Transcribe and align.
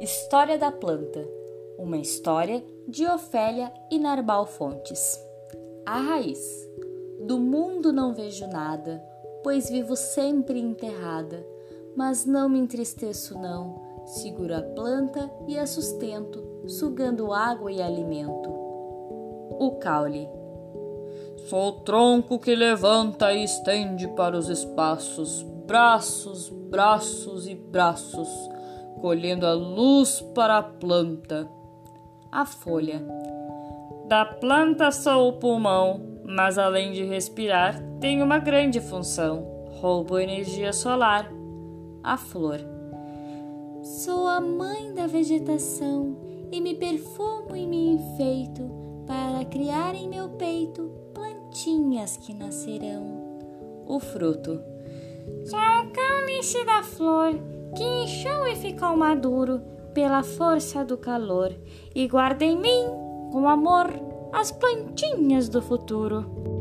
História 0.00 0.56
da 0.56 0.72
planta. 0.72 1.28
Uma 1.76 1.98
história 1.98 2.64
de 2.88 3.06
Ofélia 3.06 3.70
e 3.90 3.98
Narbal 3.98 4.46
Fontes. 4.46 5.22
A 5.84 5.98
raiz. 5.98 6.40
Do 7.26 7.38
mundo 7.38 7.92
não 7.92 8.14
vejo 8.14 8.46
nada, 8.46 8.98
pois 9.42 9.68
vivo 9.68 9.94
sempre 9.94 10.58
enterrada, 10.58 11.46
mas 11.94 12.24
não 12.24 12.48
me 12.48 12.58
entristeço 12.58 13.38
não. 13.38 13.78
Seguro 14.06 14.56
a 14.56 14.62
planta 14.62 15.30
e 15.46 15.58
a 15.58 15.66
sustento, 15.66 16.62
sugando 16.66 17.34
água 17.34 17.70
e 17.70 17.82
alimento. 17.82 18.48
O 18.48 19.76
caule. 19.78 20.26
Sou 21.50 21.68
o 21.68 21.72
tronco 21.72 22.38
que 22.38 22.54
levanta 22.54 23.34
e 23.34 23.44
estende 23.44 24.08
para 24.08 24.38
os 24.38 24.48
espaços, 24.48 25.42
braços, 25.42 26.48
braços 26.48 27.46
e 27.46 27.54
braços 27.54 28.30
colhendo 29.00 29.46
a 29.46 29.52
luz 29.52 30.20
para 30.34 30.58
a 30.58 30.62
planta. 30.62 31.48
A 32.30 32.44
folha. 32.44 33.04
Da 34.06 34.24
planta 34.24 34.90
sou 34.90 35.28
o 35.28 35.32
pulmão, 35.34 36.00
mas 36.24 36.58
além 36.58 36.92
de 36.92 37.04
respirar, 37.04 37.80
tenho 38.00 38.24
uma 38.24 38.38
grande 38.38 38.80
função: 38.80 39.46
roubo 39.80 40.18
energia 40.18 40.72
solar. 40.72 41.30
A 42.02 42.16
flor. 42.16 42.60
Sou 43.82 44.26
a 44.26 44.40
mãe 44.40 44.94
da 44.94 45.06
vegetação 45.06 46.16
e 46.52 46.60
me 46.60 46.74
perfumo 46.74 47.54
e 47.54 47.66
me 47.66 47.94
enfeito 47.94 48.70
para 49.06 49.44
criar 49.44 49.94
em 49.94 50.08
meu 50.08 50.30
peito 50.30 50.90
plantinhas 51.14 52.16
que 52.16 52.32
nascerão. 52.32 53.38
O 53.86 53.98
fruto. 53.98 54.60
Sou 55.44 55.58
o 55.58 55.90
cálice 55.90 56.64
da 56.64 56.82
flor 56.82 57.59
que 57.76 57.84
inchou 57.84 58.46
e 58.46 58.56
ficou 58.56 58.96
maduro 58.96 59.60
pela 59.94 60.22
força 60.22 60.84
do 60.84 60.96
calor, 60.96 61.52
e 61.94 62.06
guarda 62.06 62.44
em 62.44 62.56
mim, 62.56 62.86
com 63.32 63.48
amor, 63.48 63.88
as 64.32 64.52
plantinhas 64.52 65.48
do 65.48 65.60
futuro. 65.60 66.59